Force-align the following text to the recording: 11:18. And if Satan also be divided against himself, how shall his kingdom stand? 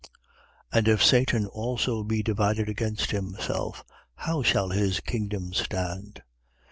11:18. 0.73 0.77
And 0.79 0.87
if 0.87 1.03
Satan 1.05 1.45
also 1.45 2.03
be 2.03 2.23
divided 2.23 2.67
against 2.67 3.11
himself, 3.11 3.85
how 4.15 4.41
shall 4.41 4.69
his 4.69 4.99
kingdom 4.99 5.53
stand? 5.53 6.23